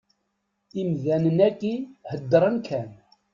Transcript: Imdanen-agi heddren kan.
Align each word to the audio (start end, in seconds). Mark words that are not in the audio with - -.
Imdanen-agi 0.81 1.75
heddren 2.09 2.55
kan. 2.67 2.89